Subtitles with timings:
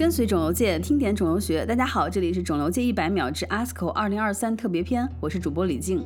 [0.00, 1.66] 跟随肿瘤界，听点肿瘤学。
[1.66, 6.02] 大家好，这里是肿瘤界一百秒之 ASCO 二零二三特别篇，我是主播李静。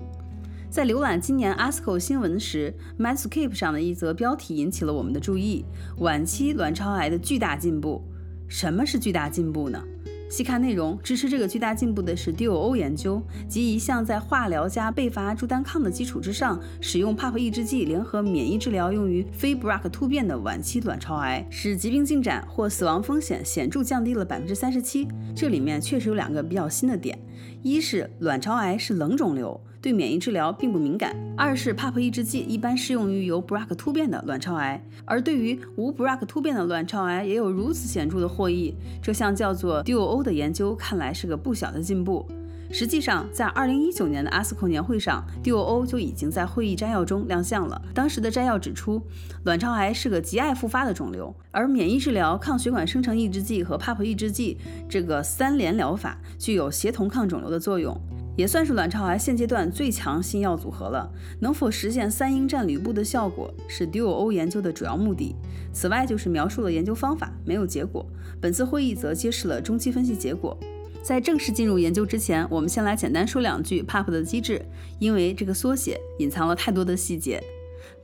[0.69, 5.65] 在浏览今年 ASCO 新闻时，Medscape 上的一则标题引起了我们的注意：
[5.99, 8.03] 晚期卵巢癌的巨大进步。
[8.49, 9.81] 什么是巨大进步呢？
[10.35, 25.07] 细看内容，支持这个巨大进步的是 DOO 研究，及一项在化疗加贝伐珠单抗的基础之上，使用 PAP 抑制剂联合免疫治疗，用于非 BRCA 突变的晚期卵巢癌，使疾病进展或死亡风险显著降低了百分之三十七。
[25.37, 27.17] 这里面确实有两个比较新的点：
[27.63, 29.61] 一是卵巢癌是冷肿瘤。
[29.85, 31.15] 对免疫治疗并不敏感。
[31.37, 38.75] 二是 PAP 抑制剂一般适用于由 BRCA 突变的卵巢癌，而对于无 BRCA 突变的卵巢癌也有如此显著的获益。
[39.03, 42.27] 这项叫做 DUO 的研究看来是个不小的进步。
[42.71, 47.81] 实际上，在2019年的 ASCO 年会上，DUO 就已经在会议摘要中亮相了。
[47.93, 49.03] 当时的摘要指出，
[49.45, 54.57] 卵巢癌是个极爱复发的肿瘤，而免疫治疗、抗血管生成抑制剂和 PAP 抑制剂
[54.89, 57.95] 这个三联疗法具有协同抗肿瘤的作用。
[58.37, 61.11] 也算是卵巢癌现阶段最强新药组合了。
[61.41, 65.35] 能否实现三英战吕布的效果，是 DUO 研究的主要目的。
[65.73, 68.07] 此外，就是描述了研究方法，没有结果。
[68.41, 70.59] 本次会议则揭示了中期分析结果。
[71.03, 74.65] 在正式进入研究之前，我们先来简单说两句 PAP 的机制，
[74.99, 77.43] 因为这个缩写隐藏了太多的细节。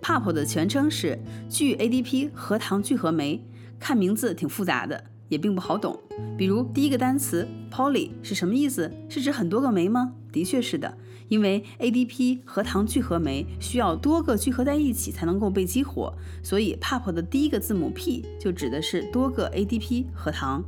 [0.02, 3.42] PAP 的全称是聚 ADP 核糖聚合酶，
[3.78, 5.04] 看名字挺复杂的。
[5.30, 5.98] 也并不好懂，
[6.36, 8.92] 比如第一个单词 poly 是什么意思？
[9.08, 10.12] 是指很多个酶吗？
[10.30, 20.62] 的确是的，因为 ADP 核糖聚合酶需要多个聚合在一起才能够被激活，所以 PAP 的第一个字母 P 就指的是多个 ADP 核糖，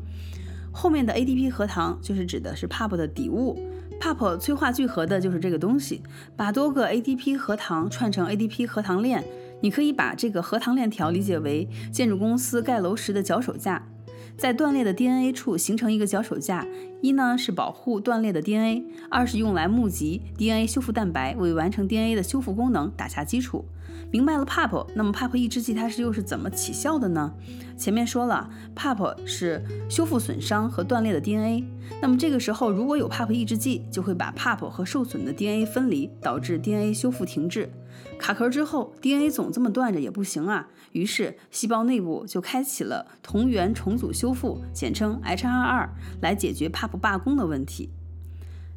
[0.72, 3.58] 后面的 ADP 核糖就是指的是 PAP 的底物
[4.00, 6.02] ，PAP 催化聚合的就是这个东西，
[6.36, 9.24] 把多个 ADP 核糖串成 ADP 核糖链，
[9.60, 13.88] 你可以把这个核糖链条理解为建筑公司盖楼时的脚手架。
[14.36, 16.66] 在断裂的 DNA 处形成一个脚手架，
[17.00, 23.64] 一呢是保护断裂的 DNA，二是用来募集 DNA 修复蛋白，为完成 DNA 的修复功能打下基础。
[24.10, 27.32] 明白了 PAP，那么 PAP 抑制剂它是又是怎么起效的呢？
[27.78, 31.64] 前面说了 PAP 是修复损伤和断裂的 DNA，
[32.00, 37.70] 那么这个时候如果有 PAP 抑制剂，就会把 PAP 和受损的 DNA 分离，导致 DNA 修复停滞。
[38.18, 45.88] 卡壳之后，DNA 总这么断着也不行啊，于是细胞内部就开启了同源重组修复，简称 HR 二
[46.20, 47.90] 来解决 PAP 罢工的问题。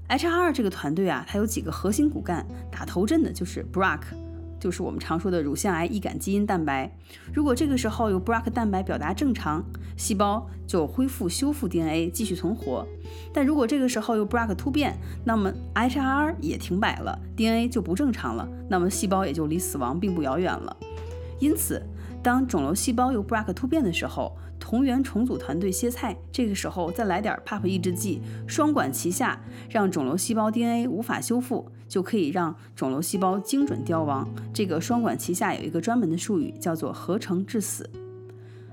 [0.09, 4.24] HR2 这个团队啊，它有几个核心骨干，打头阵的就是 BRCA。
[4.65, 6.91] 就是我们常说的乳腺癌易感基因蛋白。
[7.31, 9.63] 如果这个时候有 BRCA 蛋白表达正常，
[9.95, 12.83] 细胞就恢复修复 DNA，继续存活。
[13.31, 20.75] 但如果这个时候有 BRCA 突变，那么 HRR 也停摆了，DNA 就不正常了，那么细胞也就离死亡并不遥远了。
[21.39, 21.79] 因此，
[22.25, 34.27] 当肿瘤细胞有 BRCA 突变的时候，同源重组团队歇菜，这个时候再来点 PAP 抑制剂，双管齐下，让肿瘤细胞 DNA 无法修复，就可以让肿瘤细胞精准凋亡。
[34.51, 37.87] 这个双管齐下有一个专门的术语，叫做合成致死。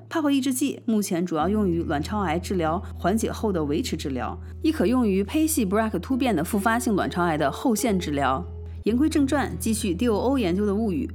[0.09, 8.43] PAP 抑制剂目前主要用于卵巢癌治疗缓解后的维持治疗，亦可用于胚系 BRCA 突变的复发性卵巢癌的后线治疗。
[8.85, 11.07] 言归正传，继续 DOO 研究的物语。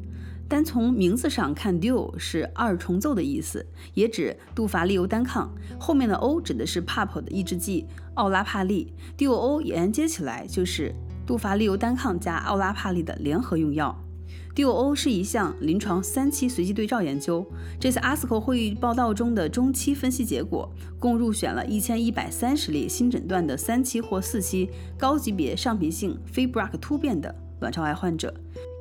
[0.47, 5.53] 单从名字上看，duo 是二重奏的意思，也指杜伐利尤单抗。
[5.78, 13.94] 后面的 O 指的是 Pap 的抑制剂奥拉帕利，duo 连接起来就是杜伐利尤单抗加奥拉帕利的联合用药。
[14.56, 17.46] duo 是一项临床三期随机对照研究。
[17.79, 28.34] 这次 ASCO 会议报道中的中期分析结果，共入选了一千一百三十例新诊断的三期或四期高级别上皮性非 BRCA 突变的卵巢癌患者。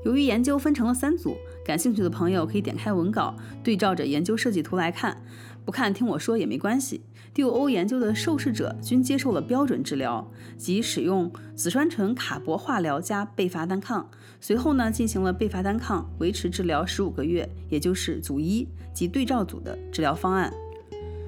[0.07, 3.35] 由于研究分成了三组，感兴趣的朋友可以点开文稿，
[3.65, 5.21] 对照着研究设计图来看。
[5.65, 7.03] 不看听我说也没关系。
[7.35, 14.09] D O O 研究的受试者均接受了标准治疗，即使用紫杉醇卡铂化疗加贝伐单抗，
[14.41, 20.55] 随后呢进行了贝伐单抗维持治疗十五个月，也就是组一及对照组的治疗方案。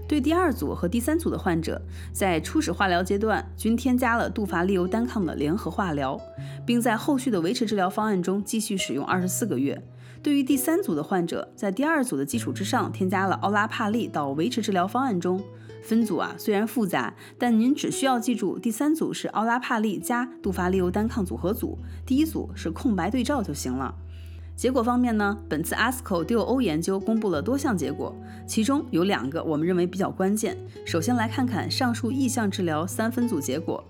[0.08, 1.80] 对第二组和第三组的患者，
[2.12, 6.18] 在初始化疗阶段均添加了杜伐利尤单抗的联合化疗，
[6.64, 9.80] 并在后续的维持治疗方案中继续使用二十四个月。
[10.22, 15.40] 对于第三组的患者，在第二组的基础之上添加了奥拉帕利到维持治疗方案中。
[15.82, 23.94] 分组啊虽然复杂，但您只需要记住第三组是奥拉帕利加杜伐利尤单抗组合组，第一组是空白对照就行了。
[24.58, 25.38] 结果方面呢？
[25.48, 28.12] 本次 ASCO doO 研究公布了多项结果，
[28.44, 30.58] 其中有两个我们认为比较关键。
[30.84, 33.84] 首先来看看上述意向治疗三分组结果。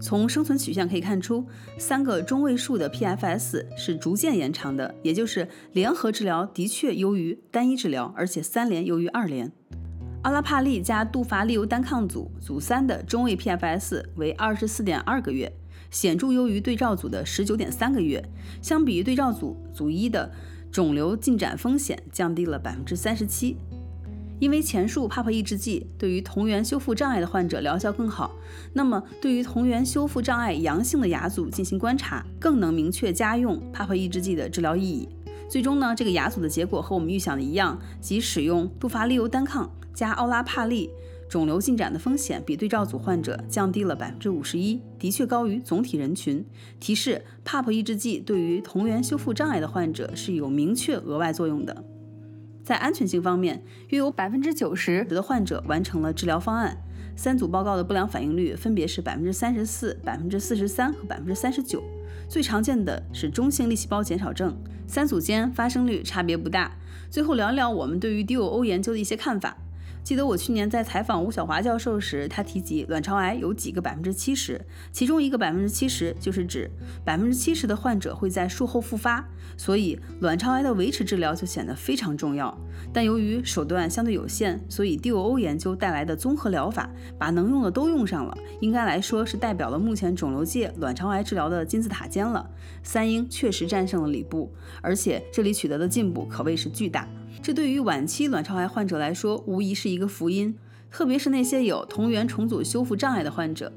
[0.00, 1.44] 从生存曲线可以看出，
[1.76, 9.52] 三个中位数的 PFS 是逐渐延长的，也就是联合治疗的确优于单一治疗，而且三联优于二联。
[10.22, 15.52] 奥拉帕利加杜伐利尤单抗组组三的中位 PFS 为二十四点二个月，
[15.94, 18.22] 显著优于对照组的十九点三个月。
[18.60, 20.28] 相比于对照组组一的
[20.72, 23.56] 肿瘤进展风险降低了百分之三十七。
[24.40, 28.32] 因为前述 PARP 抑制剂对于同源修复障碍的患者疗效更好，
[28.72, 35.08] 那么对于同源修复障碍阳性的牙组进行观察，更能明确家用 PARP 抑制剂的治疗意义。
[35.48, 39.70] 最终呢，这个牙组的结果和我们预想的一样，即使用杜伐利尤单抗。
[39.94, 40.90] 加奥拉帕利，
[41.28, 46.44] 肿瘤进展的风险比对照组患者降低了百分之五十一，的确高于总体人群。
[46.78, 51.84] 提示，PAP 抑制剂对于同源修复障碍的患者是有明确额外作用的。
[52.62, 56.78] 在安全性方面，约有百分之九十的患者完成了治疗方案，
[57.16, 61.82] 三组报告的不良反应率分别是百分之三十四、百分之四十三和百分之三十九。
[62.28, 64.56] 最常见的是中性粒细胞减少症，
[64.86, 66.74] 三组间发生率差别不大。
[67.10, 69.56] 最后聊聊我们对于 DOO 研究的一些看法。
[70.04, 74.60] 记得我去年在采访吴晓华教授时，他提及卵巢癌有几个百分之七十，
[74.92, 76.70] 其中一个百分之七十就是指
[77.02, 82.54] 百分之七十的患者会在术后复发，所以卵巢癌的维持治疗就显得非常重要。
[82.92, 92.46] 但由于手段相对有限，所以 DOO 研究带来的综合疗法把能用的都用上了，应该来说是代表了目前肿瘤界卵巢癌治疗的金字塔尖了。
[92.82, 94.52] 三英确实战胜了里布，
[94.82, 97.08] 而且这里取得的进步可谓是巨大。
[97.42, 100.56] 这对于晚期卵巢癌患者来说，无疑是一个福音，
[100.90, 103.72] 特别是那些有同源重组修复障碍的患者。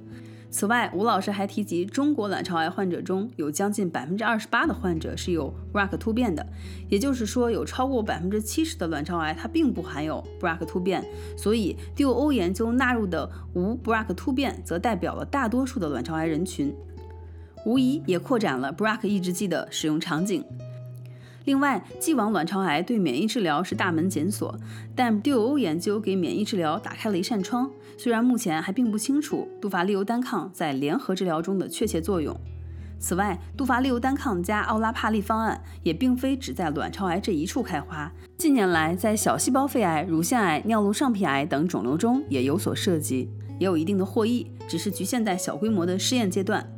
[0.50, 6.48] 此外，吴老师还提及，中国卵巢癌患者中有将近百分之二十八的患者是有 BRCA 突变的，
[6.88, 11.04] 也就是说，有超过百分之七十的卵巢癌它并不含有 BRCA 突变。
[11.36, 16.74] 所以，DOO 研究纳入的无 BRCA 突变，则代表了大多数的卵巢癌人群，
[17.66, 20.46] 无疑也扩展了 BRCA 抑制剂的使用场景。
[21.48, 24.54] 另外，既往卵巢癌对免疫治疗是大门紧锁，
[24.94, 27.72] 但 DOO 研究给免疫治疗打开了一扇窗。
[27.98, 32.38] 虽然目前还并不清楚杜伐利尤单抗在联合治疗中的确切作用。
[33.00, 46.70] 此外，杜伐利尤单抗加奥拉帕利方案也并非只在卵巢癌这一处开花，近年来在小细胞肺癌、乳腺癌、尿路上皮癌等肿瘤中也有所涉及，也有一定的获益，只是局限在小规模的试验阶段。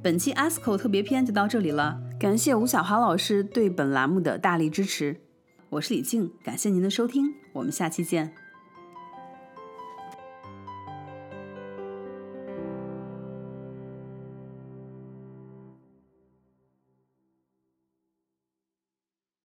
[0.00, 1.98] 本期 ASCO 特别篇就到这里了。
[2.24, 5.20] 感谢吴小华老师对本栏目的大力支持，
[5.68, 8.43] 我是李静，感谢您的收听，我们下期见。